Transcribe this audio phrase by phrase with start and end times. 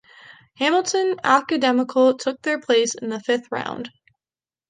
[0.55, 3.91] Hamilton Academical took their place in the fifth round.